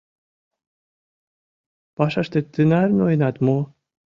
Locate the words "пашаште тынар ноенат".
1.95-3.35